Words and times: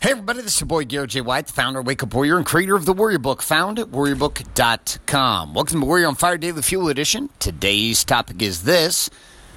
Hey 0.00 0.12
everybody, 0.12 0.42
this 0.42 0.54
is 0.54 0.60
your 0.60 0.68
boy 0.68 0.84
Garrett 0.84 1.10
J. 1.10 1.22
White, 1.22 1.48
the 1.48 1.52
founder 1.52 1.80
of 1.80 1.86
Wake 1.86 2.04
Up 2.04 2.14
Warrior 2.14 2.36
and 2.36 2.46
creator 2.46 2.76
of 2.76 2.84
the 2.84 2.92
Warrior 2.92 3.18
Book, 3.18 3.42
found 3.42 3.80
at 3.80 3.88
warriorbook.com. 3.88 5.54
Welcome 5.54 5.80
to 5.80 5.86
Warrior 5.86 6.06
on 6.06 6.14
Fire 6.14 6.38
Daily 6.38 6.62
Fuel 6.62 6.88
Edition. 6.88 7.30
Today's 7.40 8.04
topic 8.04 8.40
is 8.40 8.62
this 8.62 9.10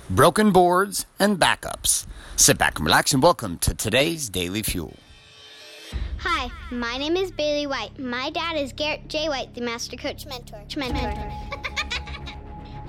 broken 0.09 0.51
boards 0.51 1.05
and 1.19 1.37
backups. 1.39 2.07
Sit 2.37 2.57
back 2.57 2.79
and 2.79 2.87
relax 2.87 3.13
and 3.13 3.21
welcome 3.21 3.59
to 3.59 3.75
today's 3.75 4.29
Daily 4.29 4.63
Fuel. 4.63 4.95
Hi, 6.17 6.49
my 6.71 6.97
name 6.97 7.17
is 7.17 7.29
Bailey 7.29 7.67
White. 7.67 7.99
My 7.99 8.31
dad 8.31 8.55
is 8.55 8.73
Garrett 8.73 9.07
J. 9.09 9.29
White, 9.29 9.53
the 9.53 9.61
Master 9.61 9.95
Coach 9.95 10.25
Mentor. 10.25 10.63
Mentor. 10.75 11.50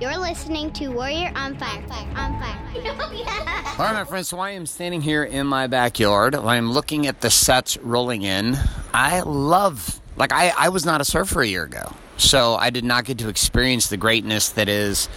You're 0.03 0.19
listening 0.19 0.73
to 0.73 0.89
Warrior 0.89 1.31
on 1.37 1.57
Fire. 1.59 1.81
On 2.17 2.41
Fire. 2.41 2.59
Oh, 2.85 3.77
All 3.79 3.85
right, 3.87 3.93
my 3.95 4.05
friends, 4.05 4.29
so 4.29 4.41
I 4.41 4.51
am 4.51 4.67
standing 4.67 5.01
here 5.01 5.23
in 5.23 5.47
my 5.47 5.69
backyard. 5.69 6.35
I'm 6.35 6.73
looking 6.73 7.07
at 7.07 7.21
the 7.21 7.31
sets 7.31 7.77
rolling 7.77 8.23
in. 8.23 8.59
I 8.93 9.21
love, 9.21 10.01
like, 10.17 10.33
I, 10.33 10.53
I 10.59 10.71
was 10.71 10.85
not 10.85 11.01
a 11.01 11.05
surfer 11.05 11.43
a 11.43 11.47
year 11.47 11.63
ago, 11.63 11.93
so 12.17 12.57
I 12.57 12.71
did 12.71 12.83
not 12.85 13.05
get 13.05 13.19
to 13.19 13.29
experience 13.29 13.91
the 13.91 13.97
greatness 13.97 14.49
that 14.49 14.69
is 14.69 15.09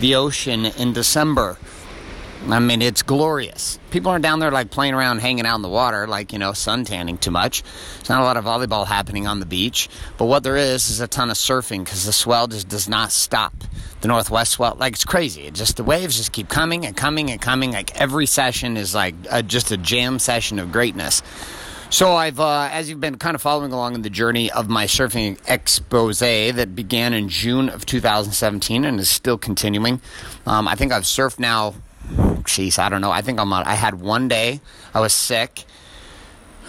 the 0.00 0.16
ocean 0.16 0.66
in 0.66 0.92
December. 0.92 1.56
I 2.48 2.58
mean, 2.58 2.82
it's 2.82 3.02
glorious. 3.02 3.78
People 3.90 4.10
aren't 4.10 4.24
down 4.24 4.40
there 4.40 4.50
like 4.50 4.70
playing 4.70 4.94
around, 4.94 5.20
hanging 5.20 5.46
out 5.46 5.56
in 5.56 5.62
the 5.62 5.68
water, 5.68 6.08
like, 6.08 6.32
you 6.32 6.40
know, 6.40 6.52
sun 6.52 6.84
tanning 6.84 7.16
too 7.16 7.30
much. 7.30 7.62
There's 7.62 8.08
not 8.08 8.20
a 8.20 8.24
lot 8.24 8.36
of 8.36 8.44
volleyball 8.44 8.84
happening 8.84 9.28
on 9.28 9.38
the 9.38 9.46
beach. 9.46 9.88
But 10.18 10.24
what 10.24 10.42
there 10.42 10.56
is 10.56 10.90
is 10.90 11.00
a 11.00 11.06
ton 11.06 11.30
of 11.30 11.36
surfing 11.36 11.84
because 11.84 12.04
the 12.04 12.12
swell 12.12 12.48
just 12.48 12.68
does 12.68 12.88
not 12.88 13.12
stop. 13.12 13.54
The 14.00 14.08
northwest 14.08 14.52
swell, 14.52 14.76
like, 14.78 14.94
it's 14.94 15.04
crazy. 15.04 15.42
It 15.42 15.54
just, 15.54 15.76
the 15.76 15.84
waves 15.84 16.16
just 16.16 16.32
keep 16.32 16.48
coming 16.48 16.84
and 16.84 16.96
coming 16.96 17.30
and 17.30 17.40
coming. 17.40 17.72
Like, 17.72 17.98
every 18.00 18.26
session 18.26 18.76
is 18.76 18.92
like 18.92 19.14
a, 19.30 19.42
just 19.42 19.70
a 19.70 19.76
jam 19.76 20.18
session 20.18 20.58
of 20.58 20.72
greatness. 20.72 21.22
So 21.90 22.14
I've, 22.14 22.40
uh, 22.40 22.70
as 22.72 22.90
you've 22.90 23.00
been 23.00 23.18
kind 23.18 23.36
of 23.36 23.42
following 23.42 23.70
along 23.70 23.94
in 23.94 24.02
the 24.02 24.10
journey 24.10 24.50
of 24.50 24.68
my 24.68 24.86
surfing 24.86 25.38
expose 25.46 26.18
that 26.20 26.74
began 26.74 27.12
in 27.12 27.28
June 27.28 27.68
of 27.68 27.86
2017 27.86 28.84
and 28.84 28.98
is 28.98 29.10
still 29.10 29.38
continuing. 29.38 30.00
Um, 30.46 30.66
I 30.66 30.74
think 30.74 30.90
I've 30.90 31.02
surfed 31.02 31.38
now 31.38 31.74
Jeez, 32.44 32.78
I 32.78 32.88
don't 32.88 33.00
know. 33.00 33.10
I 33.10 33.22
think 33.22 33.40
I'm 33.40 33.52
on. 33.52 33.64
I 33.64 33.74
had 33.74 34.00
one 34.00 34.28
day. 34.28 34.60
I 34.94 35.00
was 35.00 35.12
sick. 35.12 35.64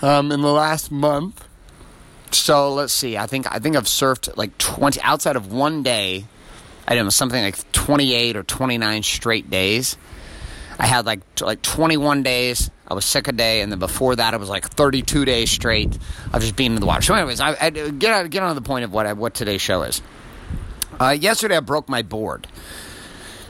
Um, 0.01 0.31
in 0.31 0.41
the 0.41 0.51
last 0.51 0.91
month. 0.91 1.47
So 2.31 2.73
let's 2.73 2.93
see. 2.93 3.17
I 3.17 3.27
think 3.27 3.45
I 3.53 3.59
think 3.59 3.75
I've 3.75 3.85
surfed 3.85 4.35
like 4.35 4.57
twenty 4.57 4.99
outside 5.01 5.35
of 5.35 5.51
one 5.51 5.83
day. 5.83 6.25
I 6.87 6.95
don't 6.95 7.05
know 7.05 7.09
something 7.09 7.41
like 7.41 7.71
twenty 7.71 8.13
eight 8.13 8.35
or 8.35 8.43
twenty 8.43 8.77
nine 8.77 9.03
straight 9.03 9.49
days. 9.49 9.97
I 10.79 10.87
had 10.87 11.05
like 11.05 11.21
like 11.41 11.61
twenty 11.61 11.97
one 11.97 12.23
days. 12.23 12.69
I 12.87 12.95
was 12.95 13.05
sick 13.05 13.27
a 13.27 13.31
day, 13.31 13.61
and 13.61 13.71
then 13.71 13.79
before 13.79 14.15
that, 14.15 14.33
it 14.33 14.39
was 14.39 14.49
like 14.49 14.67
thirty 14.67 15.01
two 15.01 15.25
days 15.25 15.51
straight 15.51 15.97
of 16.33 16.41
just 16.41 16.55
being 16.55 16.73
in 16.73 16.79
the 16.79 16.85
water. 16.85 17.01
So, 17.01 17.13
anyways, 17.13 17.39
I, 17.39 17.55
I 17.59 17.69
get 17.69 18.29
get 18.29 18.43
on 18.43 18.53
to 18.53 18.59
the 18.59 18.67
point 18.67 18.83
of 18.83 18.91
what 18.91 19.05
I, 19.05 19.13
what 19.13 19.33
today's 19.33 19.61
show 19.61 19.83
is. 19.83 20.01
Uh, 20.99 21.09
yesterday, 21.09 21.57
I 21.57 21.61
broke 21.61 21.87
my 21.87 22.01
board. 22.01 22.47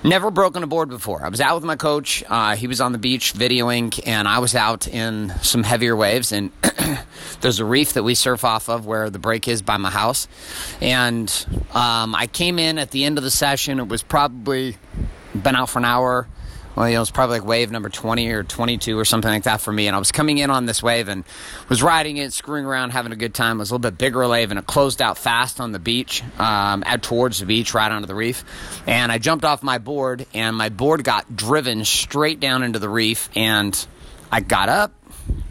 Never 0.06 0.32
broken 0.32 0.64
a 0.64 0.68
board 0.68 0.90
before. 0.90 1.24
I 1.24 1.30
was 1.30 1.40
out 1.40 1.56
with 1.56 1.64
my 1.64 1.78
coach. 1.78 2.26
Uh, 2.28 2.58
he 2.58 2.68
was 2.68 2.82
on 2.82 2.92
the 2.92 2.98
beach 2.98 3.34
videoing, 3.34 4.02
and 4.06 4.28
I 4.28 4.40
was 4.40 4.54
out 4.54 4.86
in 4.86 5.32
some 5.42 5.64
heavier 5.64 5.96
waves. 5.96 6.34
And 6.34 6.52
there's 7.42 7.62
a 7.62 7.66
reef 7.66 7.94
that 7.94 8.04
we 8.04 8.14
surf 8.14 8.44
off 8.44 8.68
of 8.68 8.86
where 8.86 9.10
the 9.10 9.20
break 9.20 9.48
is 9.48 9.62
by 9.62 9.78
my 9.78 9.90
house. 9.90 10.28
And 10.82 11.30
um, 11.74 12.16
I 12.16 12.28
came 12.28 12.60
in 12.60 12.80
at 12.80 12.92
the 12.92 13.06
end 13.06 13.18
of 13.18 13.24
the 13.24 13.32
session. 13.32 13.80
It 13.80 13.88
was 13.88 14.04
probably 14.04 14.76
been 15.34 15.56
out 15.56 15.70
for 15.70 15.80
an 15.80 15.86
hour 15.86 16.28
well, 16.76 16.88
you 16.88 16.94
know, 16.94 17.00
it 17.00 17.02
was 17.02 17.12
probably 17.12 17.40
like 17.40 17.48
wave 17.48 17.72
number 17.72 17.90
20 17.90 18.30
or 18.30 18.44
22 18.44 18.98
or 18.98 19.06
something 19.06 19.30
like 19.30 19.44
that 19.44 19.62
for 19.62 19.72
me. 19.72 19.88
And 19.88 19.96
I 19.96 20.00
was 20.00 20.12
coming 20.12 20.38
in 20.38 20.50
on 20.50 20.66
this 20.66 20.82
wave 20.82 21.08
and 21.08 21.24
was 21.70 21.84
riding 21.84 22.18
it, 22.18 22.34
screwing 22.34 22.66
around, 22.66 22.92
having 22.92 23.12
a 23.12 23.16
good 23.16 23.34
time. 23.34 23.58
It 23.58 23.60
was 23.60 23.72
a 23.72 23.74
little 23.76 23.92
bit 23.92 23.98
bigger 23.98 24.28
wave 24.28 24.52
and 24.52 24.60
it 24.60 24.66
closed 24.66 25.02
out 25.02 25.18
fast 25.18 25.60
on 25.60 25.72
the 25.72 25.80
beach, 25.80 26.24
um, 26.40 26.84
out 26.86 27.04
towards 27.04 27.40
the 27.40 27.46
beach, 27.46 27.74
right 27.74 27.92
onto 27.92 28.08
the 28.08 28.16
reef. 28.16 28.44
And 28.88 29.12
I 29.12 29.18
jumped 29.18 29.46
off 29.46 29.62
my 29.62 29.78
board 29.78 30.26
and 30.34 30.56
my 30.56 30.70
board 30.70 31.04
got 31.04 31.36
driven 31.36 31.86
straight 31.86 32.40
down 32.40 32.64
into 32.64 32.80
the 32.80 32.90
reef. 32.90 33.30
And 33.36 33.86
I 34.32 34.42
got 34.42 34.70
up, 34.70 34.92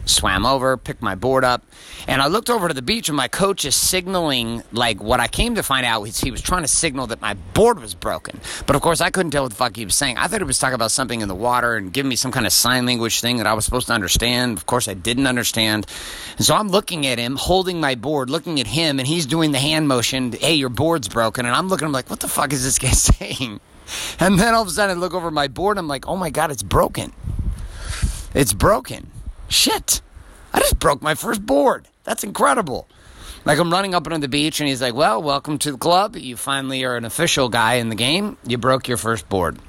swam 0.05 0.45
over, 0.45 0.77
picked 0.77 1.01
my 1.01 1.15
board 1.15 1.43
up, 1.43 1.63
and 2.07 2.21
I 2.21 2.27
looked 2.27 2.49
over 2.49 2.67
to 2.67 2.73
the 2.73 2.81
beach, 2.81 3.07
and 3.09 3.15
my 3.15 3.27
coach 3.27 3.65
is 3.65 3.75
signaling 3.75 4.63
like 4.71 5.01
what 5.01 5.19
I 5.19 5.27
came 5.27 5.55
to 5.55 5.63
find 5.63 5.85
out 5.85 6.01
was 6.01 6.19
he 6.19 6.31
was 6.31 6.41
trying 6.41 6.63
to 6.63 6.67
signal 6.67 7.07
that 7.07 7.21
my 7.21 7.33
board 7.53 7.79
was 7.79 7.93
broken. 7.93 8.39
But 8.65 8.75
of 8.75 8.81
course, 8.81 9.01
I 9.01 9.09
couldn't 9.09 9.31
tell 9.31 9.43
what 9.43 9.51
the 9.51 9.57
fuck 9.57 9.75
he 9.75 9.85
was 9.85 9.95
saying. 9.95 10.17
I 10.17 10.27
thought 10.27 10.41
he 10.41 10.45
was 10.45 10.59
talking 10.59 10.75
about 10.75 10.91
something 10.91 11.21
in 11.21 11.27
the 11.27 11.35
water 11.35 11.75
and 11.75 11.93
giving 11.93 12.09
me 12.09 12.15
some 12.15 12.31
kind 12.31 12.45
of 12.45 12.51
sign 12.51 12.85
language 12.85 13.21
thing 13.21 13.37
that 13.37 13.47
I 13.47 13.53
was 13.53 13.65
supposed 13.65 13.87
to 13.87 13.93
understand. 13.93 14.57
Of 14.57 14.65
course, 14.65 14.87
I 14.87 14.93
didn't 14.93 15.27
understand. 15.27 15.87
And 16.37 16.45
so 16.45 16.55
I'm 16.55 16.69
looking 16.69 17.05
at 17.05 17.17
him, 17.17 17.35
holding 17.35 17.79
my 17.79 17.95
board, 17.95 18.29
looking 18.29 18.59
at 18.59 18.67
him, 18.67 18.99
and 18.99 19.07
he's 19.07 19.25
doing 19.25 19.51
the 19.51 19.59
hand 19.59 19.87
motion, 19.87 20.31
hey, 20.33 20.55
your 20.55 20.69
board's 20.69 21.07
broken. 21.07 21.45
And 21.45 21.55
I'm 21.55 21.67
looking, 21.67 21.85
I'm 21.85 21.93
like, 21.93 22.09
what 22.09 22.19
the 22.19 22.27
fuck 22.27 22.53
is 22.53 22.63
this 22.63 22.79
guy 22.79 22.91
saying? 22.91 23.59
And 24.19 24.39
then 24.39 24.53
all 24.53 24.61
of 24.61 24.67
a 24.67 24.71
sudden, 24.71 24.97
I 24.97 24.99
look 24.99 25.13
over 25.13 25.31
my 25.31 25.47
board, 25.47 25.77
and 25.77 25.79
I'm 25.79 25.87
like, 25.87 26.07
oh 26.07 26.15
my 26.15 26.29
God, 26.29 26.51
it's 26.51 26.63
broken. 26.63 27.13
It's 28.33 28.53
broken. 28.53 29.11
Shit. 29.53 30.01
I 30.51 30.59
just 30.59 30.79
broke 30.79 31.03
my 31.03 31.13
first 31.13 31.45
board. 31.45 31.87
That's 32.05 32.23
incredible. 32.23 32.87
Like 33.45 33.59
I'm 33.59 33.71
running 33.71 33.93
up 33.93 34.11
on 34.11 34.19
the 34.19 34.27
beach 34.27 34.59
and 34.59 34.67
he's 34.67 34.81
like, 34.81 34.95
"Well, 34.95 35.21
welcome 35.21 35.59
to 35.59 35.73
the 35.73 35.77
club. 35.77 36.15
You 36.15 36.35
finally 36.37 36.83
are 36.83 36.97
an 36.97 37.05
official 37.05 37.49
guy 37.49 37.75
in 37.75 37.89
the 37.89 37.95
game. 37.95 38.37
You 38.47 38.57
broke 38.57 38.87
your 38.87 38.97
first 38.97 39.29
board." 39.29 39.59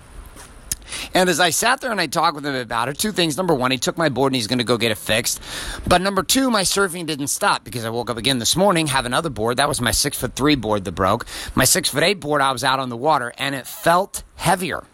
And 1.12 1.28
as 1.28 1.38
I 1.38 1.50
sat 1.50 1.82
there 1.82 1.90
and 1.90 2.00
I 2.00 2.06
talked 2.06 2.34
with 2.34 2.46
him 2.46 2.54
about 2.54 2.88
it, 2.88 2.98
two 2.98 3.12
things. 3.12 3.36
Number 3.36 3.54
one, 3.54 3.72
he 3.72 3.78
took 3.78 3.98
my 3.98 4.08
board 4.08 4.32
and 4.32 4.36
he's 4.36 4.46
going 4.46 4.58
to 4.58 4.64
go 4.64 4.78
get 4.78 4.90
it 4.90 4.98
fixed. 4.98 5.38
But 5.86 6.00
number 6.00 6.22
two, 6.22 6.50
my 6.50 6.62
surfing 6.62 7.04
didn't 7.04 7.26
stop 7.26 7.62
because 7.62 7.84
I 7.84 7.90
woke 7.90 8.08
up 8.08 8.16
again 8.16 8.38
this 8.38 8.56
morning, 8.56 8.86
have 8.86 9.04
another 9.04 9.30
board. 9.30 9.58
That 9.58 9.68
was 9.68 9.82
my 9.82 9.90
six 9.90 10.18
foot 10.18 10.34
three 10.34 10.54
board 10.54 10.84
that 10.86 10.92
broke. 10.92 11.26
My 11.54 11.64
six 11.64 11.90
foot 11.90 12.02
eight 12.02 12.20
board, 12.20 12.40
I 12.40 12.52
was 12.52 12.64
out 12.64 12.80
on 12.80 12.88
the 12.88 12.96
water 12.96 13.34
and 13.36 13.54
it 13.54 13.66
felt 13.66 14.22
heavier 14.36 14.84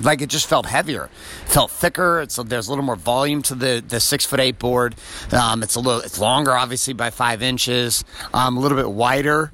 like 0.00 0.20
it 0.22 0.28
just 0.28 0.46
felt 0.46 0.66
heavier, 0.66 1.04
it 1.04 1.48
felt 1.48 1.70
thicker. 1.70 2.20
It's 2.20 2.36
there's 2.36 2.68
a 2.68 2.70
little 2.70 2.84
more 2.84 2.96
volume 2.96 3.42
to 3.42 3.54
the, 3.54 3.82
the 3.86 4.00
six 4.00 4.24
foot 4.24 4.40
eight 4.40 4.58
board. 4.58 4.94
Um, 5.32 5.62
it's 5.62 5.74
a 5.74 5.80
little 5.80 6.00
it's 6.00 6.18
longer, 6.18 6.52
obviously 6.52 6.94
by 6.94 7.10
five 7.10 7.42
inches, 7.42 8.04
um, 8.32 8.56
a 8.56 8.60
little 8.60 8.76
bit 8.76 8.90
wider, 8.90 9.52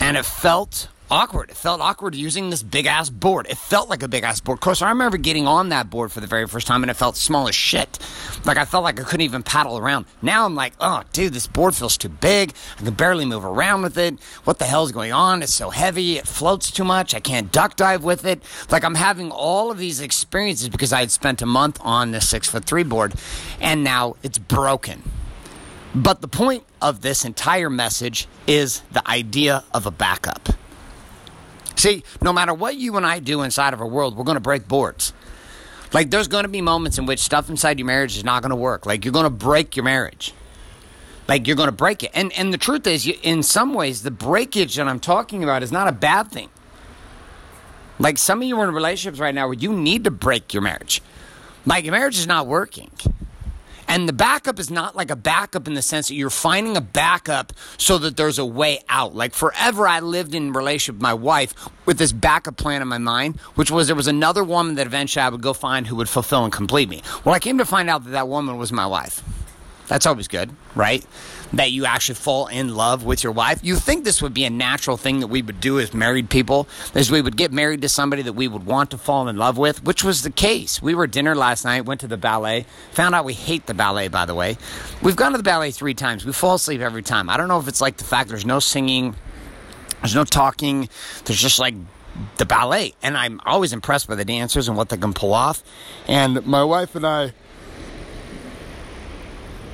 and 0.00 0.16
it 0.16 0.24
felt 0.24 0.88
awkward. 1.10 1.50
It 1.50 1.56
felt 1.56 1.80
awkward 1.80 2.14
using 2.14 2.50
this 2.50 2.62
big 2.62 2.86
ass 2.86 3.10
board. 3.10 3.46
It 3.48 3.56
felt 3.56 3.88
like 3.88 4.02
a 4.02 4.08
big 4.08 4.24
ass 4.24 4.40
board. 4.40 4.56
Of 4.56 4.60
course, 4.60 4.82
I 4.82 4.90
remember 4.90 5.16
getting 5.16 5.46
on 5.46 5.70
that 5.70 5.90
board 5.90 6.12
for 6.12 6.20
the 6.20 6.26
very 6.26 6.46
first 6.46 6.66
time 6.66 6.82
and 6.82 6.90
it 6.90 6.94
felt 6.94 7.16
small 7.16 7.48
as 7.48 7.54
shit. 7.54 7.98
Like 8.44 8.56
I 8.56 8.64
felt 8.64 8.84
like 8.84 9.00
I 9.00 9.04
couldn't 9.04 9.22
even 9.22 9.42
paddle 9.42 9.78
around. 9.78 10.06
Now 10.22 10.44
I'm 10.44 10.54
like, 10.54 10.74
oh, 10.80 11.02
dude, 11.12 11.32
this 11.32 11.46
board 11.46 11.74
feels 11.74 11.96
too 11.96 12.08
big. 12.08 12.52
I 12.78 12.82
can 12.82 12.94
barely 12.94 13.24
move 13.24 13.44
around 13.44 13.82
with 13.82 13.96
it. 13.98 14.20
What 14.44 14.58
the 14.58 14.64
hell's 14.64 14.92
going 14.92 15.12
on? 15.12 15.42
It's 15.42 15.54
so 15.54 15.70
heavy. 15.70 16.18
It 16.18 16.26
floats 16.26 16.70
too 16.70 16.84
much. 16.84 17.14
I 17.14 17.20
can't 17.20 17.50
duck 17.52 17.76
dive 17.76 18.04
with 18.04 18.24
it. 18.24 18.42
Like 18.70 18.84
I'm 18.84 18.94
having 18.94 19.30
all 19.30 19.70
of 19.70 19.78
these 19.78 20.00
experiences 20.00 20.68
because 20.68 20.92
I 20.92 21.00
had 21.00 21.10
spent 21.10 21.42
a 21.42 21.46
month 21.46 21.78
on 21.82 22.10
this 22.10 22.28
six 22.28 22.48
foot 22.48 22.64
three 22.64 22.82
board 22.82 23.14
and 23.60 23.82
now 23.82 24.16
it's 24.22 24.38
broken. 24.38 25.02
But 25.94 26.20
the 26.20 26.28
point 26.28 26.64
of 26.82 27.00
this 27.00 27.24
entire 27.24 27.70
message 27.70 28.28
is 28.46 28.82
the 28.92 29.08
idea 29.08 29.64
of 29.72 29.86
a 29.86 29.90
backup. 29.90 30.50
See, 31.78 32.02
no 32.20 32.32
matter 32.32 32.52
what 32.52 32.76
you 32.76 32.96
and 32.96 33.06
I 33.06 33.20
do 33.20 33.42
inside 33.42 33.72
of 33.72 33.80
our 33.80 33.86
world, 33.86 34.16
we're 34.16 34.24
going 34.24 34.34
to 34.34 34.40
break 34.40 34.66
boards. 34.66 35.12
Like, 35.92 36.10
there's 36.10 36.26
going 36.26 36.42
to 36.42 36.48
be 36.48 36.60
moments 36.60 36.98
in 36.98 37.06
which 37.06 37.20
stuff 37.20 37.48
inside 37.48 37.78
your 37.78 37.86
marriage 37.86 38.16
is 38.16 38.24
not 38.24 38.42
going 38.42 38.50
to 38.50 38.56
work. 38.56 38.84
Like, 38.84 39.04
you're 39.04 39.12
going 39.12 39.24
to 39.24 39.30
break 39.30 39.76
your 39.76 39.84
marriage. 39.84 40.34
Like, 41.28 41.46
you're 41.46 41.56
going 41.56 41.68
to 41.68 41.72
break 41.72 42.02
it. 42.02 42.10
And, 42.14 42.32
and 42.32 42.52
the 42.52 42.58
truth 42.58 42.86
is, 42.88 43.06
you, 43.06 43.14
in 43.22 43.44
some 43.44 43.74
ways, 43.74 44.02
the 44.02 44.10
breakage 44.10 44.74
that 44.74 44.88
I'm 44.88 44.98
talking 44.98 45.44
about 45.44 45.62
is 45.62 45.70
not 45.70 45.86
a 45.86 45.92
bad 45.92 46.32
thing. 46.32 46.48
Like, 48.00 48.18
some 48.18 48.42
of 48.42 48.48
you 48.48 48.58
are 48.58 48.68
in 48.68 48.74
relationships 48.74 49.20
right 49.20 49.34
now 49.34 49.46
where 49.46 49.54
you 49.54 49.72
need 49.72 50.02
to 50.04 50.10
break 50.10 50.52
your 50.52 50.62
marriage. 50.62 51.00
Like, 51.64 51.84
your 51.84 51.92
marriage 51.92 52.18
is 52.18 52.26
not 52.26 52.48
working. 52.48 52.90
And 53.88 54.06
the 54.06 54.12
backup 54.12 54.58
is 54.58 54.70
not 54.70 54.94
like 54.94 55.10
a 55.10 55.16
backup 55.16 55.66
in 55.66 55.72
the 55.74 55.82
sense 55.82 56.08
that 56.08 56.14
you're 56.14 56.28
finding 56.28 56.76
a 56.76 56.80
backup 56.82 57.54
so 57.78 57.96
that 57.98 58.18
there's 58.18 58.38
a 58.38 58.44
way 58.44 58.80
out. 58.88 59.14
Like 59.14 59.34
forever, 59.34 59.88
I 59.88 60.00
lived 60.00 60.34
in 60.34 60.52
relationship 60.52 60.96
with 60.96 61.02
my 61.02 61.14
wife 61.14 61.54
with 61.86 61.96
this 61.96 62.12
backup 62.12 62.58
plan 62.58 62.82
in 62.82 62.88
my 62.88 62.98
mind, 62.98 63.40
which 63.54 63.70
was 63.70 63.86
there 63.86 63.96
was 63.96 64.06
another 64.06 64.44
woman 64.44 64.74
that 64.74 64.86
eventually 64.86 65.22
I 65.22 65.30
would 65.30 65.40
go 65.40 65.54
find 65.54 65.86
who 65.86 65.96
would 65.96 66.08
fulfill 66.08 66.44
and 66.44 66.52
complete 66.52 66.88
me. 66.90 67.02
Well, 67.24 67.34
I 67.34 67.38
came 67.38 67.56
to 67.58 67.64
find 67.64 67.88
out 67.88 68.04
that 68.04 68.10
that 68.10 68.28
woman 68.28 68.58
was 68.58 68.70
my 68.72 68.86
wife. 68.86 69.22
That's 69.88 70.06
always 70.06 70.28
good, 70.28 70.50
right? 70.74 71.04
That 71.54 71.72
you 71.72 71.86
actually 71.86 72.16
fall 72.16 72.46
in 72.46 72.74
love 72.74 73.04
with 73.04 73.24
your 73.24 73.32
wife. 73.32 73.60
You 73.62 73.76
think 73.76 74.04
this 74.04 74.20
would 74.20 74.34
be 74.34 74.44
a 74.44 74.50
natural 74.50 74.98
thing 74.98 75.20
that 75.20 75.28
we 75.28 75.40
would 75.40 75.60
do 75.60 75.80
as 75.80 75.94
married 75.94 76.28
people, 76.28 76.68
as 76.94 77.10
we 77.10 77.22
would 77.22 77.36
get 77.36 77.52
married 77.52 77.80
to 77.82 77.88
somebody 77.88 78.22
that 78.22 78.34
we 78.34 78.48
would 78.48 78.66
want 78.66 78.90
to 78.90 78.98
fall 78.98 79.28
in 79.28 79.38
love 79.38 79.56
with, 79.56 79.82
which 79.84 80.04
was 80.04 80.22
the 80.22 80.30
case. 80.30 80.82
We 80.82 80.94
were 80.94 81.04
at 81.04 81.10
dinner 81.10 81.34
last 81.34 81.64
night, 81.64 81.86
went 81.86 82.02
to 82.02 82.06
the 82.06 82.18
ballet, 82.18 82.66
found 82.92 83.14
out 83.14 83.24
we 83.24 83.32
hate 83.32 83.66
the 83.66 83.74
ballet, 83.74 84.08
by 84.08 84.26
the 84.26 84.34
way. 84.34 84.58
We've 85.02 85.16
gone 85.16 85.32
to 85.32 85.38
the 85.38 85.44
ballet 85.44 85.70
three 85.70 85.94
times. 85.94 86.26
We 86.26 86.32
fall 86.32 86.56
asleep 86.56 86.82
every 86.82 87.02
time. 87.02 87.30
I 87.30 87.38
don't 87.38 87.48
know 87.48 87.58
if 87.58 87.66
it's 87.66 87.80
like 87.80 87.96
the 87.96 88.04
fact 88.04 88.28
there's 88.28 88.46
no 88.46 88.60
singing, 88.60 89.16
there's 90.02 90.14
no 90.14 90.24
talking, 90.24 90.90
there's 91.24 91.40
just 91.40 91.58
like 91.58 91.74
the 92.36 92.44
ballet. 92.44 92.94
And 93.02 93.16
I'm 93.16 93.40
always 93.46 93.72
impressed 93.72 94.06
by 94.06 94.16
the 94.16 94.24
dancers 94.24 94.68
and 94.68 94.76
what 94.76 94.90
they 94.90 94.98
can 94.98 95.14
pull 95.14 95.32
off. 95.32 95.62
And 96.06 96.44
my 96.44 96.62
wife 96.62 96.94
and 96.94 97.06
I 97.06 97.32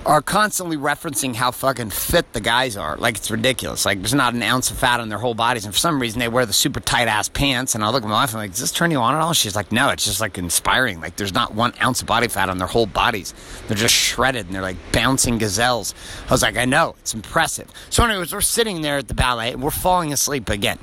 are 0.06 0.20
constantly 0.20 0.76
referencing 0.76 1.34
how 1.34 1.50
fucking 1.50 1.90
fit 1.90 2.32
the 2.32 2.40
guys 2.40 2.76
are. 2.76 2.96
Like 2.96 3.16
it's 3.16 3.30
ridiculous. 3.30 3.86
Like 3.86 3.98
there's 3.98 4.14
not 4.14 4.34
an 4.34 4.42
ounce 4.42 4.70
of 4.70 4.78
fat 4.78 5.00
on 5.00 5.08
their 5.08 5.18
whole 5.18 5.34
bodies, 5.34 5.64
and 5.64 5.74
for 5.74 5.78
some 5.78 6.00
reason 6.00 6.18
they 6.18 6.28
wear 6.28 6.44
the 6.44 6.52
super 6.52 6.80
tight 6.80 7.08
ass 7.08 7.28
pants. 7.28 7.74
And 7.74 7.82
I 7.82 7.90
look 7.90 8.02
at 8.02 8.08
my 8.08 8.14
wife 8.14 8.30
and 8.30 8.38
I'm 8.38 8.44
like, 8.44 8.50
"Does 8.52 8.60
this 8.60 8.72
turn 8.72 8.90
you 8.90 8.98
on 8.98 9.14
at 9.14 9.20
all?" 9.20 9.32
She's 9.32 9.56
like, 9.56 9.72
"No, 9.72 9.88
it's 9.90 10.04
just 10.04 10.20
like 10.20 10.36
inspiring. 10.36 11.00
Like 11.00 11.16
there's 11.16 11.32
not 11.32 11.54
one 11.54 11.72
ounce 11.80 12.02
of 12.02 12.06
body 12.06 12.28
fat 12.28 12.50
on 12.50 12.58
their 12.58 12.66
whole 12.66 12.86
bodies. 12.86 13.34
They're 13.66 13.76
just 13.76 13.94
shredded 13.94 14.46
and 14.46 14.54
they're 14.54 14.62
like 14.62 14.76
bouncing 14.92 15.38
gazelles." 15.38 15.94
I 16.28 16.32
was 16.32 16.42
like, 16.42 16.56
"I 16.56 16.66
know, 16.66 16.96
it's 17.00 17.14
impressive." 17.14 17.70
So, 17.90 18.04
anyways, 18.04 18.32
we're 18.32 18.40
sitting 18.40 18.82
there 18.82 18.98
at 18.98 19.08
the 19.08 19.14
ballet 19.14 19.52
and 19.52 19.62
we're 19.62 19.70
falling 19.70 20.12
asleep 20.12 20.50
again. 20.50 20.78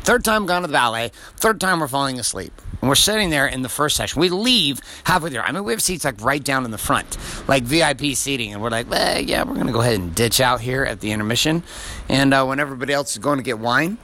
Third 0.00 0.24
time 0.24 0.46
gone 0.46 0.62
to 0.62 0.68
the 0.68 0.72
ballet. 0.72 1.10
Third 1.36 1.60
time 1.60 1.80
we're 1.80 1.88
falling 1.88 2.18
asleep. 2.18 2.52
And 2.80 2.88
we're 2.88 2.94
sitting 2.94 3.30
there 3.30 3.46
in 3.46 3.62
the 3.62 3.68
first 3.68 3.96
session. 3.96 4.20
We 4.20 4.30
leave 4.30 4.80
halfway 5.04 5.30
there. 5.30 5.42
I 5.42 5.52
mean, 5.52 5.64
we 5.64 5.72
have 5.72 5.82
seats 5.82 6.04
like 6.04 6.20
right 6.22 6.42
down 6.42 6.64
in 6.64 6.70
the 6.70 6.78
front, 6.78 7.18
like 7.46 7.62
VIP 7.64 8.14
seating. 8.14 8.52
And 8.52 8.62
we're 8.62 8.70
like, 8.70 8.90
eh, 8.90 9.18
yeah, 9.18 9.42
we're 9.42 9.54
going 9.54 9.66
to 9.66 9.72
go 9.72 9.80
ahead 9.80 10.00
and 10.00 10.14
ditch 10.14 10.40
out 10.40 10.60
here 10.60 10.84
at 10.84 11.00
the 11.00 11.12
intermission. 11.12 11.62
And 12.08 12.32
uh, 12.32 12.44
when 12.46 12.58
everybody 12.58 12.92
else 12.92 13.12
is 13.12 13.18
going 13.18 13.38
to 13.38 13.44
get 13.44 13.58
wine, 13.58 13.98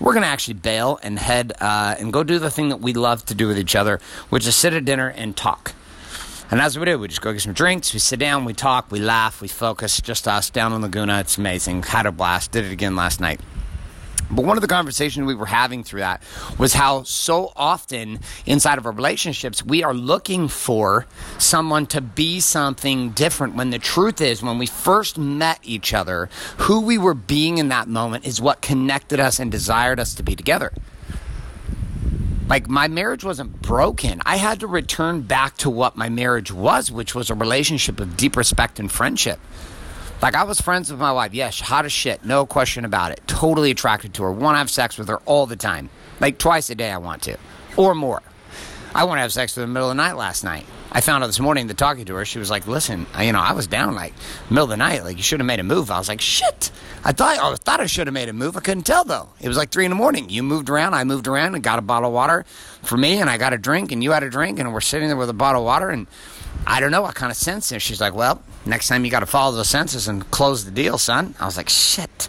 we're 0.00 0.12
going 0.12 0.22
to 0.22 0.28
actually 0.28 0.54
bail 0.54 0.98
and 1.02 1.18
head 1.18 1.52
uh, 1.60 1.96
and 1.98 2.12
go 2.12 2.22
do 2.22 2.38
the 2.38 2.50
thing 2.50 2.70
that 2.70 2.80
we 2.80 2.92
love 2.92 3.24
to 3.26 3.34
do 3.34 3.48
with 3.48 3.58
each 3.58 3.76
other, 3.76 4.00
which 4.30 4.46
is 4.46 4.54
sit 4.54 4.72
at 4.74 4.84
dinner 4.84 5.08
and 5.08 5.36
talk. 5.36 5.74
And 6.50 6.60
as 6.60 6.78
we 6.78 6.84
do, 6.84 6.98
we 6.98 7.08
just 7.08 7.22
go 7.22 7.32
get 7.32 7.42
some 7.42 7.54
drinks, 7.54 7.92
we 7.92 7.98
sit 7.98 8.20
down, 8.20 8.44
we 8.44 8.54
talk, 8.54 8.92
we 8.92 9.00
laugh, 9.00 9.40
we 9.40 9.48
focus, 9.48 10.00
just 10.00 10.28
us 10.28 10.48
down 10.48 10.72
in 10.72 10.80
Laguna. 10.80 11.18
It's 11.20 11.38
amazing. 11.38 11.82
Had 11.82 12.06
a 12.06 12.12
blast. 12.12 12.52
Did 12.52 12.64
it 12.64 12.72
again 12.72 12.94
last 12.94 13.20
night. 13.20 13.40
But 14.30 14.44
one 14.44 14.56
of 14.56 14.60
the 14.60 14.68
conversations 14.68 15.24
we 15.26 15.34
were 15.34 15.46
having 15.46 15.84
through 15.84 16.00
that 16.00 16.22
was 16.58 16.72
how 16.72 17.04
so 17.04 17.52
often 17.54 18.20
inside 18.44 18.76
of 18.76 18.86
our 18.86 18.92
relationships, 18.92 19.64
we 19.64 19.84
are 19.84 19.94
looking 19.94 20.48
for 20.48 21.06
someone 21.38 21.86
to 21.86 22.00
be 22.00 22.40
something 22.40 23.10
different 23.10 23.54
when 23.54 23.70
the 23.70 23.78
truth 23.78 24.20
is, 24.20 24.42
when 24.42 24.58
we 24.58 24.66
first 24.66 25.16
met 25.16 25.60
each 25.62 25.94
other, 25.94 26.28
who 26.58 26.80
we 26.80 26.98
were 26.98 27.14
being 27.14 27.58
in 27.58 27.68
that 27.68 27.88
moment 27.88 28.26
is 28.26 28.40
what 28.40 28.60
connected 28.62 29.20
us 29.20 29.38
and 29.38 29.50
desired 29.52 30.00
us 30.00 30.14
to 30.14 30.22
be 30.22 30.34
together. 30.34 30.72
Like, 32.48 32.68
my 32.68 32.86
marriage 32.86 33.24
wasn't 33.24 33.60
broken. 33.60 34.22
I 34.24 34.36
had 34.36 34.60
to 34.60 34.68
return 34.68 35.22
back 35.22 35.56
to 35.58 35.70
what 35.70 35.96
my 35.96 36.08
marriage 36.08 36.52
was, 36.52 36.92
which 36.92 37.14
was 37.14 37.28
a 37.28 37.34
relationship 37.34 37.98
of 37.98 38.16
deep 38.16 38.36
respect 38.36 38.78
and 38.78 38.90
friendship. 38.90 39.40
Like 40.22 40.34
I 40.34 40.44
was 40.44 40.60
friends 40.60 40.90
with 40.90 40.98
my 40.98 41.12
wife. 41.12 41.34
Yes, 41.34 41.60
hot 41.60 41.84
as 41.84 41.92
shit. 41.92 42.24
No 42.24 42.46
question 42.46 42.84
about 42.84 43.12
it. 43.12 43.20
Totally 43.26 43.70
attracted 43.70 44.14
to 44.14 44.22
her. 44.22 44.32
Want 44.32 44.54
to 44.54 44.58
have 44.58 44.70
sex 44.70 44.96
with 44.96 45.08
her 45.08 45.18
all 45.26 45.46
the 45.46 45.56
time. 45.56 45.90
Like 46.20 46.38
twice 46.38 46.70
a 46.70 46.74
day 46.74 46.90
I 46.90 46.98
want 46.98 47.22
to. 47.22 47.36
Or 47.76 47.94
more. 47.94 48.22
I 48.94 49.04
want 49.04 49.18
to 49.18 49.22
have 49.22 49.32
sex 49.32 49.54
with 49.54 49.62
her 49.62 49.64
in 49.64 49.70
the 49.70 49.74
middle 49.74 49.90
of 49.90 49.96
the 49.96 50.02
night 50.02 50.16
last 50.16 50.42
night. 50.42 50.64
I 50.90 51.02
found 51.02 51.22
out 51.22 51.26
this 51.26 51.38
morning 51.38 51.66
that 51.66 51.76
talking 51.76 52.06
to 52.06 52.14
her, 52.14 52.24
she 52.24 52.38
was 52.38 52.48
like, 52.48 52.66
listen, 52.66 53.06
you 53.20 53.32
know, 53.32 53.40
I 53.40 53.52
was 53.52 53.66
down 53.66 53.94
like 53.94 54.14
middle 54.48 54.64
of 54.64 54.70
the 54.70 54.78
night. 54.78 55.04
Like 55.04 55.18
you 55.18 55.22
should 55.22 55.40
have 55.40 55.46
made 55.46 55.60
a 55.60 55.64
move. 55.64 55.90
I 55.90 55.98
was 55.98 56.08
like, 56.08 56.22
shit. 56.22 56.70
I 57.04 57.12
thought 57.12 57.38
I 57.38 57.54
thought 57.56 57.80
I 57.80 57.86
should 57.86 58.06
have 58.06 58.14
made 58.14 58.30
a 58.30 58.32
move. 58.32 58.56
I 58.56 58.60
couldn't 58.60 58.84
tell 58.84 59.04
though. 59.04 59.28
It 59.38 59.48
was 59.48 59.58
like 59.58 59.68
three 59.68 59.84
in 59.84 59.90
the 59.90 59.96
morning. 59.96 60.30
You 60.30 60.42
moved 60.42 60.70
around, 60.70 60.94
I 60.94 61.04
moved 61.04 61.28
around 61.28 61.54
and 61.54 61.62
got 61.62 61.78
a 61.78 61.82
bottle 61.82 62.08
of 62.08 62.14
water 62.14 62.46
for 62.82 62.96
me 62.96 63.20
and 63.20 63.28
I 63.28 63.36
got 63.36 63.52
a 63.52 63.58
drink 63.58 63.92
and 63.92 64.02
you 64.02 64.12
had 64.12 64.22
a 64.22 64.30
drink 64.30 64.58
and 64.58 64.72
we're 64.72 64.80
sitting 64.80 65.08
there 65.08 65.16
with 65.18 65.28
a 65.28 65.34
bottle 65.34 65.60
of 65.60 65.66
water 65.66 65.90
and 65.90 66.06
I 66.66 66.80
don't 66.80 66.90
know. 66.90 67.04
I 67.04 67.12
kind 67.12 67.30
of 67.30 67.36
sense 67.36 67.70
it. 67.70 67.80
She's 67.80 68.00
like, 68.00 68.14
well, 68.14 68.42
next 68.64 68.88
time 68.88 69.04
you 69.04 69.10
got 69.10 69.20
to 69.20 69.26
follow 69.26 69.54
the 69.54 69.64
census 69.64 70.08
and 70.08 70.28
close 70.30 70.64
the 70.64 70.70
deal, 70.70 70.98
son. 70.98 71.34
I 71.38 71.46
was 71.46 71.56
like, 71.56 71.68
shit. 71.68 72.28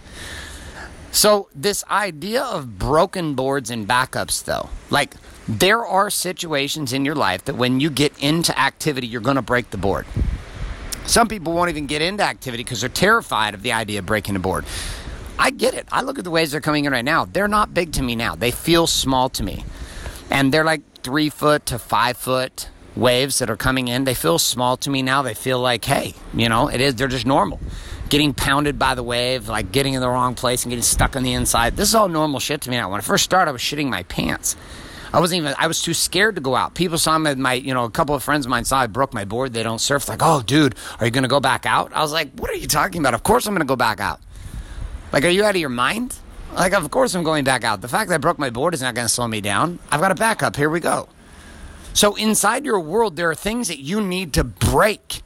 So, 1.11 1.49
this 1.55 1.83
idea 1.89 2.43
of 2.43 2.77
broken 2.77 3.33
boards 3.33 3.71
and 3.71 3.87
backups, 3.87 4.43
though, 4.43 4.69
like 4.91 5.15
there 5.47 5.83
are 5.83 6.09
situations 6.09 6.93
in 6.93 7.05
your 7.05 7.15
life 7.15 7.45
that 7.45 7.55
when 7.55 7.79
you 7.79 7.89
get 7.89 8.13
into 8.19 8.57
activity, 8.59 9.07
you're 9.07 9.21
going 9.21 9.37
to 9.37 9.41
break 9.41 9.71
the 9.71 9.77
board. 9.77 10.05
Some 11.05 11.27
people 11.27 11.53
won't 11.53 11.69
even 11.69 11.87
get 11.87 12.01
into 12.01 12.23
activity 12.23 12.63
because 12.63 12.81
they're 12.81 12.89
terrified 12.89 13.53
of 13.53 13.63
the 13.63 13.71
idea 13.71 13.99
of 13.99 14.05
breaking 14.05 14.33
the 14.33 14.39
board. 14.39 14.65
I 15.39 15.51
get 15.51 15.73
it. 15.73 15.87
I 15.91 16.01
look 16.01 16.17
at 16.17 16.25
the 16.25 16.31
waves 16.31 16.51
they're 16.51 16.61
coming 16.61 16.85
in 16.85 16.91
right 16.91 17.05
now. 17.05 17.25
They're 17.25 17.47
not 17.47 17.73
big 17.73 17.93
to 17.93 18.03
me 18.03 18.15
now. 18.15 18.35
They 18.35 18.51
feel 18.51 18.87
small 18.87 19.29
to 19.29 19.43
me. 19.43 19.63
And 20.29 20.53
they're 20.53 20.65
like 20.65 20.81
three 21.01 21.29
foot 21.29 21.65
to 21.67 21.79
five 21.79 22.17
foot 22.17 22.69
waves 22.97 23.39
that 23.39 23.49
are 23.49 23.57
coming 23.57 23.87
in, 23.87 24.03
they 24.03 24.13
feel 24.13 24.39
small 24.39 24.77
to 24.77 24.89
me 24.89 25.01
now. 25.01 25.21
They 25.21 25.33
feel 25.33 25.59
like, 25.59 25.85
hey, 25.85 26.13
you 26.33 26.49
know, 26.49 26.67
it 26.67 26.81
is, 26.81 26.95
they're 26.95 27.07
just 27.07 27.25
normal. 27.25 27.59
Getting 28.09 28.33
pounded 28.33 28.79
by 28.79 28.95
the 28.95 29.03
wave, 29.03 29.47
like 29.47 29.71
getting 29.71 29.93
in 29.93 30.01
the 30.01 30.09
wrong 30.09 30.35
place 30.35 30.63
and 30.63 30.71
getting 30.71 30.83
stuck 30.83 31.15
on 31.15 31.23
the 31.23 31.33
inside. 31.33 31.75
This 31.75 31.89
is 31.89 31.95
all 31.95 32.09
normal 32.09 32.39
shit 32.39 32.61
to 32.61 32.69
me 32.69 32.77
now. 32.77 32.89
When 32.89 32.99
I 32.99 33.03
first 33.03 33.23
started, 33.23 33.49
I 33.49 33.51
was 33.51 33.61
shitting 33.61 33.89
my 33.89 34.03
pants. 34.03 34.55
I 35.13 35.19
wasn't 35.19 35.39
even, 35.39 35.55
I 35.57 35.67
was 35.67 35.81
too 35.81 35.93
scared 35.93 36.35
to 36.35 36.41
go 36.41 36.55
out. 36.55 36.73
People 36.73 36.97
saw 36.97 37.17
me, 37.17 37.33
my, 37.35 37.53
you 37.53 37.73
know, 37.73 37.85
a 37.85 37.89
couple 37.89 38.13
of 38.15 38.23
friends 38.23 38.45
of 38.45 38.49
mine 38.49 38.65
saw 38.65 38.79
I 38.79 38.87
broke 38.87 39.13
my 39.13 39.25
board. 39.25 39.53
They 39.53 39.63
don't 39.63 39.79
surf. 39.79 40.09
Like, 40.09 40.21
oh, 40.21 40.41
dude, 40.41 40.75
are 40.99 41.05
you 41.05 41.11
going 41.11 41.23
to 41.23 41.29
go 41.29 41.39
back 41.39 41.65
out? 41.65 41.93
I 41.93 42.01
was 42.01 42.11
like, 42.11 42.31
what 42.37 42.49
are 42.49 42.55
you 42.55 42.67
talking 42.67 43.01
about? 43.01 43.13
Of 43.13 43.23
course 43.23 43.45
I'm 43.45 43.53
going 43.53 43.65
to 43.65 43.71
go 43.71 43.77
back 43.77 43.99
out. 43.99 44.19
Like, 45.13 45.23
are 45.23 45.29
you 45.29 45.45
out 45.45 45.55
of 45.55 45.61
your 45.61 45.69
mind? 45.69 46.15
Like, 46.53 46.73
of 46.73 46.89
course 46.91 47.13
I'm 47.15 47.23
going 47.23 47.45
back 47.45 47.63
out. 47.63 47.81
The 47.81 47.87
fact 47.87 48.09
that 48.09 48.15
I 48.15 48.17
broke 48.17 48.37
my 48.37 48.49
board 48.49 48.73
is 48.73 48.81
not 48.81 48.95
going 48.95 49.07
to 49.07 49.13
slow 49.13 49.27
me 49.27 49.41
down. 49.41 49.79
I've 49.91 50.01
got 50.01 50.11
a 50.11 50.15
backup. 50.15 50.55
Here 50.55 50.69
we 50.69 50.79
go. 50.79 51.07
So 51.97 52.13
inside 52.13 52.63
your 52.63 52.79
world, 52.79 53.15
there 53.15 53.31
are 53.31 53.33
things 53.33 53.69
that 53.69 53.79
you 53.79 54.01
need 54.01 54.31
to 54.33 54.43
break. 54.43 55.23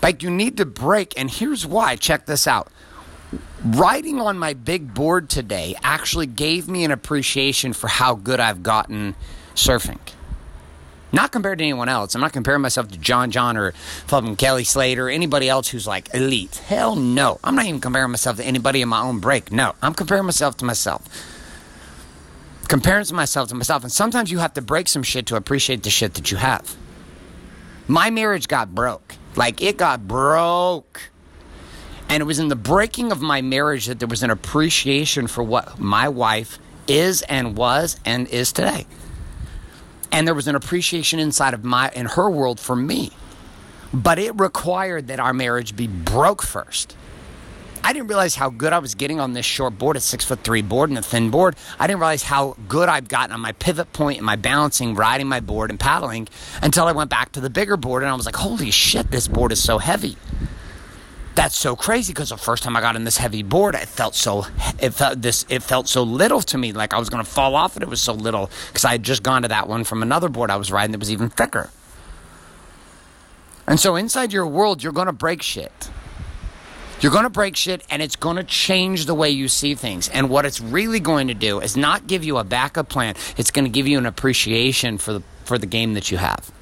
Like 0.00 0.22
you 0.22 0.30
need 0.30 0.56
to 0.56 0.64
break. 0.64 1.12
And 1.20 1.30
here's 1.30 1.66
why. 1.66 1.96
Check 1.96 2.24
this 2.24 2.46
out. 2.46 2.68
Riding 3.62 4.18
on 4.18 4.38
my 4.38 4.54
big 4.54 4.94
board 4.94 5.28
today 5.28 5.74
actually 5.82 6.24
gave 6.24 6.70
me 6.70 6.84
an 6.84 6.90
appreciation 6.90 7.74
for 7.74 7.88
how 7.88 8.14
good 8.14 8.40
I've 8.40 8.62
gotten 8.62 9.14
surfing. 9.54 9.98
Not 11.12 11.32
compared 11.32 11.58
to 11.58 11.64
anyone 11.64 11.90
else. 11.90 12.14
I'm 12.14 12.22
not 12.22 12.32
comparing 12.32 12.62
myself 12.62 12.88
to 12.88 12.96
John 12.96 13.30
John 13.30 13.58
or 13.58 13.72
fucking 14.06 14.36
Kelly 14.36 14.64
Slater 14.64 15.08
or 15.08 15.10
anybody 15.10 15.50
else 15.50 15.68
who's 15.68 15.86
like 15.86 16.14
elite. 16.14 16.62
Hell 16.66 16.96
no. 16.96 17.38
I'm 17.44 17.56
not 17.56 17.66
even 17.66 17.78
comparing 17.78 18.10
myself 18.10 18.38
to 18.38 18.44
anybody 18.44 18.80
in 18.80 18.88
my 18.88 19.02
own 19.02 19.20
break. 19.20 19.52
No. 19.52 19.74
I'm 19.82 19.92
comparing 19.92 20.24
myself 20.24 20.56
to 20.56 20.64
myself 20.64 21.06
comparing 22.72 23.04
myself 23.12 23.50
to 23.50 23.54
myself. 23.54 23.82
And 23.82 23.92
sometimes 23.92 24.30
you 24.30 24.38
have 24.38 24.54
to 24.54 24.62
break 24.62 24.88
some 24.88 25.02
shit 25.02 25.26
to 25.26 25.36
appreciate 25.36 25.82
the 25.82 25.90
shit 25.90 26.14
that 26.14 26.30
you 26.30 26.38
have. 26.38 26.74
My 27.86 28.08
marriage 28.08 28.48
got 28.48 28.74
broke. 28.74 29.14
Like 29.36 29.60
it 29.60 29.76
got 29.76 30.08
broke. 30.08 31.10
And 32.08 32.22
it 32.22 32.24
was 32.24 32.38
in 32.38 32.48
the 32.48 32.56
breaking 32.56 33.12
of 33.12 33.20
my 33.20 33.42
marriage 33.42 33.84
that 33.88 33.98
there 33.98 34.08
was 34.08 34.22
an 34.22 34.30
appreciation 34.30 35.26
for 35.26 35.42
what 35.42 35.78
my 35.78 36.08
wife 36.08 36.58
is 36.88 37.20
and 37.28 37.58
was 37.58 38.00
and 38.06 38.26
is 38.28 38.52
today. 38.52 38.86
And 40.10 40.26
there 40.26 40.34
was 40.34 40.48
an 40.48 40.54
appreciation 40.54 41.18
inside 41.18 41.52
of 41.52 41.64
my 41.64 41.90
in 41.94 42.06
her 42.06 42.30
world 42.30 42.58
for 42.58 42.74
me. 42.74 43.10
But 43.92 44.18
it 44.18 44.40
required 44.40 45.08
that 45.08 45.20
our 45.20 45.34
marriage 45.34 45.76
be 45.76 45.88
broke 45.88 46.42
first. 46.42 46.96
I 47.84 47.92
didn't 47.92 48.08
realize 48.08 48.36
how 48.36 48.48
good 48.48 48.72
I 48.72 48.78
was 48.78 48.94
getting 48.94 49.18
on 49.18 49.32
this 49.32 49.44
short 49.44 49.76
board, 49.76 49.96
a 49.96 50.00
six 50.00 50.24
foot 50.24 50.44
three 50.44 50.62
board 50.62 50.88
and 50.90 50.98
a 50.98 51.02
thin 51.02 51.30
board. 51.30 51.56
I 51.80 51.86
didn't 51.86 51.98
realize 51.98 52.22
how 52.22 52.56
good 52.68 52.88
I've 52.88 53.08
gotten 53.08 53.34
on 53.34 53.40
my 53.40 53.52
pivot 53.52 53.92
point 53.92 54.18
and 54.18 54.26
my 54.26 54.36
balancing, 54.36 54.94
riding 54.94 55.26
my 55.26 55.40
board 55.40 55.70
and 55.70 55.80
paddling 55.80 56.28
until 56.62 56.86
I 56.86 56.92
went 56.92 57.10
back 57.10 57.32
to 57.32 57.40
the 57.40 57.50
bigger 57.50 57.76
board 57.76 58.02
and 58.02 58.10
I 58.10 58.14
was 58.14 58.26
like, 58.26 58.36
holy 58.36 58.70
shit, 58.70 59.10
this 59.10 59.26
board 59.26 59.50
is 59.50 59.62
so 59.62 59.78
heavy. 59.78 60.16
That's 61.34 61.56
so 61.56 61.74
crazy 61.74 62.12
because 62.12 62.28
the 62.28 62.36
first 62.36 62.62
time 62.62 62.76
I 62.76 62.80
got 62.80 62.94
on 62.94 63.04
this 63.04 63.16
heavy 63.16 63.42
board, 63.42 63.74
it 63.74 63.88
felt 63.88 64.14
so 64.14 64.46
it 64.78 64.90
felt 64.90 65.22
this 65.22 65.46
it 65.48 65.62
felt 65.62 65.88
so 65.88 66.02
little 66.02 66.42
to 66.42 66.58
me, 66.58 66.72
like 66.72 66.92
I 66.92 66.98
was 66.98 67.08
to 67.24 67.30
fall 67.30 67.56
off 67.56 67.74
and 67.74 67.82
It 67.82 67.88
was 67.88 68.02
so 68.02 68.12
little 68.12 68.50
because 68.68 68.84
I 68.84 68.92
had 68.92 69.02
just 69.02 69.22
gone 69.22 69.42
to 69.42 69.48
that 69.48 69.66
one 69.66 69.82
from 69.84 70.02
another 70.02 70.28
board 70.28 70.50
I 70.50 70.56
was 70.56 70.70
riding 70.70 70.92
that 70.92 70.98
was 70.98 71.10
even 71.10 71.30
thicker. 71.30 71.70
And 73.66 73.80
so 73.80 73.96
inside 73.96 74.32
your 74.32 74.46
world, 74.46 74.82
you're 74.82 74.92
to 75.06 75.12
break 75.12 75.40
shit. 75.40 75.90
You're 77.02 77.10
going 77.10 77.24
to 77.24 77.30
break 77.30 77.56
shit 77.56 77.82
and 77.90 78.00
it's 78.00 78.14
going 78.14 78.36
to 78.36 78.44
change 78.44 79.06
the 79.06 79.14
way 79.14 79.28
you 79.28 79.48
see 79.48 79.74
things. 79.74 80.08
And 80.08 80.30
what 80.30 80.46
it's 80.46 80.60
really 80.60 81.00
going 81.00 81.26
to 81.26 81.34
do 81.34 81.58
is 81.58 81.76
not 81.76 82.06
give 82.06 82.22
you 82.22 82.38
a 82.38 82.44
backup 82.44 82.88
plan. 82.88 83.16
It's 83.36 83.50
going 83.50 83.64
to 83.64 83.70
give 83.70 83.88
you 83.88 83.98
an 83.98 84.06
appreciation 84.06 84.98
for 84.98 85.14
the 85.14 85.22
for 85.44 85.58
the 85.58 85.66
game 85.66 85.94
that 85.94 86.12
you 86.12 86.18
have. 86.18 86.52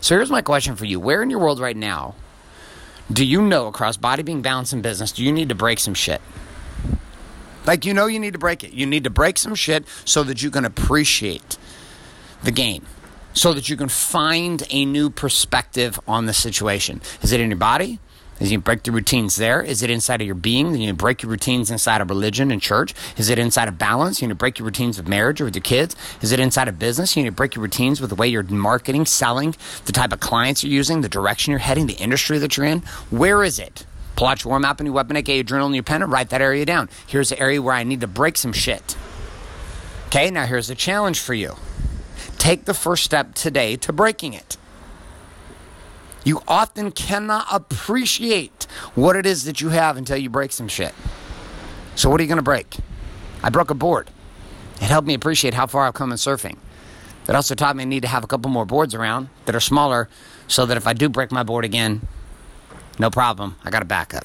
So 0.00 0.16
here's 0.16 0.30
my 0.30 0.40
question 0.40 0.76
for 0.76 0.86
you. 0.86 0.98
Where 0.98 1.22
in 1.22 1.28
your 1.28 1.40
world 1.40 1.60
right 1.60 1.76
now 1.76 2.14
do 3.12 3.26
you 3.26 3.42
know 3.42 3.66
across 3.66 3.98
body 3.98 4.22
being 4.22 4.40
balance 4.40 4.72
and 4.72 4.82
business 4.82 5.12
do 5.12 5.22
you 5.22 5.30
need 5.30 5.50
to 5.50 5.54
break 5.54 5.78
some 5.78 5.92
shit? 5.92 6.22
Like 7.66 7.84
you 7.84 7.92
know 7.92 8.06
you 8.06 8.18
need 8.18 8.32
to 8.32 8.38
break 8.38 8.64
it. 8.64 8.72
You 8.72 8.86
need 8.86 9.04
to 9.04 9.10
break 9.10 9.36
some 9.36 9.54
shit 9.54 9.84
so 10.06 10.22
that 10.22 10.42
you 10.42 10.50
can 10.50 10.64
appreciate 10.64 11.58
the 12.42 12.50
game. 12.50 12.86
So 13.34 13.52
that 13.52 13.68
you 13.68 13.76
can 13.76 13.88
find 13.88 14.62
a 14.70 14.86
new 14.86 15.10
perspective 15.10 16.00
on 16.08 16.24
the 16.24 16.32
situation. 16.32 17.02
Is 17.20 17.32
it 17.32 17.40
in 17.40 17.50
your 17.50 17.58
body? 17.58 17.98
Is 18.42 18.50
you 18.50 18.58
break 18.58 18.82
the 18.82 18.90
routines 18.90 19.36
there? 19.36 19.62
Is 19.62 19.84
it 19.84 19.90
inside 19.90 20.20
of 20.20 20.26
your 20.26 20.34
being? 20.34 20.74
You 20.74 20.92
break 20.94 21.22
your 21.22 21.30
routines 21.30 21.70
inside 21.70 22.00
of 22.00 22.10
religion 22.10 22.50
and 22.50 22.60
church? 22.60 22.92
Is 23.16 23.30
it 23.30 23.38
inside 23.38 23.68
of 23.68 23.78
balance? 23.78 24.20
You 24.20 24.26
need 24.26 24.32
to 24.32 24.36
break 24.36 24.58
your 24.58 24.66
routines 24.66 24.98
of 24.98 25.06
marriage 25.06 25.40
or 25.40 25.44
with 25.44 25.54
your 25.54 25.62
kids? 25.62 25.94
Is 26.22 26.32
it 26.32 26.40
inside 26.40 26.66
of 26.66 26.76
business? 26.76 27.16
You 27.16 27.22
need 27.22 27.28
to 27.28 27.36
break 27.36 27.54
your 27.54 27.62
routines 27.62 28.00
with 28.00 28.10
the 28.10 28.16
way 28.16 28.26
you're 28.26 28.42
marketing, 28.42 29.06
selling, 29.06 29.54
the 29.84 29.92
type 29.92 30.12
of 30.12 30.18
clients 30.18 30.64
you're 30.64 30.72
using, 30.72 31.02
the 31.02 31.08
direction 31.08 31.52
you're 31.52 31.60
heading, 31.60 31.86
the 31.86 31.94
industry 31.94 32.38
that 32.38 32.56
you're 32.56 32.66
in. 32.66 32.80
Where 33.10 33.44
is 33.44 33.60
it? 33.60 33.86
Pull 34.16 34.26
out 34.26 34.42
your 34.42 34.50
warm 34.50 34.64
up 34.64 34.80
and 34.80 34.88
your 34.88 34.94
weapon, 34.94 35.16
aka 35.16 35.36
your 35.36 35.44
journal 35.44 35.66
and 35.66 35.76
your 35.76 35.84
pen, 35.84 36.02
and 36.02 36.10
write 36.10 36.30
that 36.30 36.42
area 36.42 36.66
down. 36.66 36.88
Here's 37.06 37.28
the 37.28 37.38
area 37.38 37.62
where 37.62 37.76
I 37.76 37.84
need 37.84 38.00
to 38.00 38.08
break 38.08 38.36
some 38.36 38.52
shit. 38.52 38.96
Okay, 40.08 40.32
now 40.32 40.46
here's 40.46 40.66
the 40.66 40.74
challenge 40.74 41.20
for 41.20 41.34
you. 41.34 41.54
Take 42.38 42.64
the 42.64 42.74
first 42.74 43.04
step 43.04 43.34
today 43.34 43.76
to 43.76 43.92
breaking 43.92 44.32
it. 44.32 44.56
You 46.24 46.42
often 46.46 46.92
cannot 46.92 47.46
appreciate 47.50 48.64
what 48.94 49.16
it 49.16 49.26
is 49.26 49.44
that 49.44 49.60
you 49.60 49.70
have 49.70 49.96
until 49.96 50.16
you 50.16 50.30
break 50.30 50.52
some 50.52 50.68
shit. 50.68 50.94
So, 51.94 52.08
what 52.08 52.20
are 52.20 52.22
you 52.22 52.28
going 52.28 52.36
to 52.36 52.42
break? 52.42 52.76
I 53.42 53.50
broke 53.50 53.70
a 53.70 53.74
board. 53.74 54.10
It 54.76 54.88
helped 54.88 55.06
me 55.06 55.14
appreciate 55.14 55.54
how 55.54 55.66
far 55.66 55.86
I've 55.86 55.94
come 55.94 56.12
in 56.12 56.18
surfing. 56.18 56.56
It 57.28 57.34
also 57.34 57.54
taught 57.54 57.76
me 57.76 57.82
I 57.82 57.86
need 57.86 58.02
to 58.02 58.08
have 58.08 58.24
a 58.24 58.26
couple 58.26 58.50
more 58.50 58.64
boards 58.64 58.94
around 58.94 59.28
that 59.44 59.54
are 59.54 59.60
smaller 59.60 60.08
so 60.48 60.66
that 60.66 60.76
if 60.76 60.86
I 60.86 60.92
do 60.92 61.08
break 61.08 61.30
my 61.30 61.42
board 61.42 61.64
again, 61.64 62.06
no 62.98 63.10
problem. 63.10 63.56
I 63.64 63.70
got 63.70 63.82
a 63.82 63.86
backup. 63.86 64.24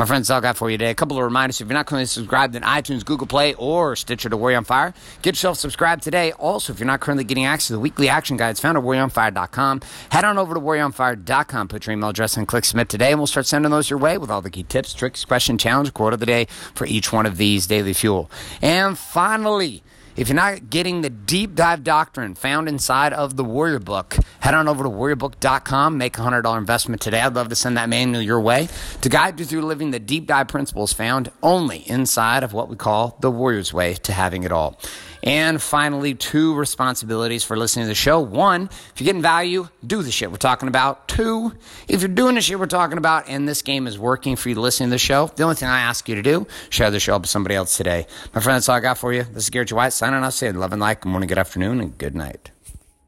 My 0.00 0.06
friends, 0.06 0.28
that's 0.28 0.34
all 0.34 0.38
I 0.38 0.40
got 0.40 0.56
for 0.56 0.70
you 0.70 0.78
today. 0.78 0.92
A 0.92 0.94
couple 0.94 1.18
of 1.18 1.24
reminders. 1.24 1.60
If 1.60 1.68
you're 1.68 1.74
not 1.74 1.84
currently 1.84 2.06
subscribed 2.06 2.56
in 2.56 2.62
iTunes, 2.62 3.04
Google 3.04 3.26
Play, 3.26 3.52
or 3.52 3.94
Stitcher 3.94 4.30
to 4.30 4.36
Warrior 4.38 4.56
on 4.56 4.64
Fire, 4.64 4.94
get 5.20 5.32
yourself 5.32 5.58
subscribed 5.58 6.02
today. 6.02 6.32
Also, 6.32 6.72
if 6.72 6.78
you're 6.78 6.86
not 6.86 7.00
currently 7.00 7.22
getting 7.22 7.44
access 7.44 7.66
to 7.66 7.72
the 7.74 7.80
weekly 7.80 8.08
action 8.08 8.38
guides 8.38 8.58
found 8.60 8.78
at 8.78 8.82
warrioronfire.com, 8.82 9.82
head 10.08 10.24
on 10.24 10.38
over 10.38 10.54
to 10.54 10.60
warrioronfire.com, 10.60 11.68
put 11.68 11.84
your 11.84 11.92
email 11.92 12.08
address 12.08 12.38
and 12.38 12.48
click 12.48 12.64
submit 12.64 12.88
today, 12.88 13.10
and 13.10 13.20
we'll 13.20 13.26
start 13.26 13.44
sending 13.44 13.70
those 13.70 13.90
your 13.90 13.98
way 13.98 14.16
with 14.16 14.30
all 14.30 14.40
the 14.40 14.48
key 14.48 14.62
tips, 14.62 14.94
tricks, 14.94 15.22
question, 15.26 15.58
challenge, 15.58 15.92
quote 15.92 16.14
of 16.14 16.20
the 16.20 16.24
day 16.24 16.46
for 16.74 16.86
each 16.86 17.12
one 17.12 17.26
of 17.26 17.36
these 17.36 17.66
daily 17.66 17.92
fuel. 17.92 18.30
And 18.62 18.96
finally, 18.96 19.82
if 20.20 20.28
you're 20.28 20.36
not 20.36 20.68
getting 20.68 21.00
the 21.00 21.08
deep 21.08 21.54
dive 21.54 21.82
doctrine 21.82 22.34
found 22.34 22.68
inside 22.68 23.14
of 23.14 23.36
the 23.36 23.42
Warrior 23.42 23.78
Book, 23.78 24.18
head 24.40 24.52
on 24.52 24.68
over 24.68 24.84
to 24.84 24.90
warriorbook.com, 24.90 25.96
make 25.96 26.18
a 26.18 26.20
$100 26.20 26.58
investment 26.58 27.00
today. 27.00 27.22
I'd 27.22 27.34
love 27.34 27.48
to 27.48 27.54
send 27.54 27.78
that 27.78 27.88
manual 27.88 28.20
your 28.20 28.38
way 28.38 28.68
to 29.00 29.08
guide 29.08 29.40
you 29.40 29.46
through 29.46 29.62
living 29.62 29.92
the 29.92 29.98
deep 29.98 30.26
dive 30.26 30.48
principles 30.48 30.92
found 30.92 31.32
only 31.42 31.88
inside 31.88 32.42
of 32.42 32.52
what 32.52 32.68
we 32.68 32.76
call 32.76 33.16
the 33.20 33.30
Warrior's 33.30 33.72
Way 33.72 33.94
to 33.94 34.12
having 34.12 34.42
it 34.42 34.52
all. 34.52 34.78
And 35.22 35.60
finally, 35.60 36.14
two 36.14 36.54
responsibilities 36.54 37.44
for 37.44 37.56
listening 37.56 37.84
to 37.84 37.88
the 37.88 37.94
show. 37.94 38.20
One, 38.20 38.64
if 38.64 39.00
you're 39.00 39.06
getting 39.06 39.22
value, 39.22 39.68
do 39.86 40.02
the 40.02 40.10
shit 40.10 40.30
we're 40.30 40.38
talking 40.38 40.68
about. 40.68 41.08
Two, 41.08 41.52
if 41.88 42.00
you're 42.00 42.08
doing 42.08 42.36
the 42.36 42.40
shit 42.40 42.58
we're 42.58 42.66
talking 42.66 42.98
about 42.98 43.28
and 43.28 43.46
this 43.46 43.62
game 43.62 43.86
is 43.86 43.98
working 43.98 44.36
for 44.36 44.48
you 44.48 44.54
to 44.54 44.60
listen 44.60 44.86
to 44.86 44.90
the 44.90 44.98
show, 44.98 45.26
the 45.36 45.42
only 45.42 45.56
thing 45.56 45.68
I 45.68 45.80
ask 45.80 46.08
you 46.08 46.14
to 46.14 46.22
do, 46.22 46.46
share 46.70 46.90
the 46.90 47.00
show 47.00 47.18
with 47.18 47.28
somebody 47.28 47.54
else 47.54 47.76
today. 47.76 48.06
My 48.34 48.40
friend, 48.40 48.56
that's 48.56 48.68
all 48.68 48.76
I 48.76 48.80
got 48.80 48.98
for 48.98 49.12
you. 49.12 49.24
This 49.24 49.44
is 49.44 49.50
Garrett. 49.50 49.72
White 49.72 49.92
signing 49.92 50.22
off 50.22 50.34
saying 50.34 50.54
love 50.56 50.72
and 50.72 50.80
like, 50.80 51.02
Good 51.02 51.10
morning, 51.10 51.28
good 51.28 51.38
afternoon, 51.38 51.80
and 51.80 51.96
good 51.98 52.14
night. 52.14 52.50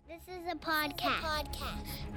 This 0.08 0.20
is 0.28 0.52
a 0.52 0.56
podcast. 0.56 1.22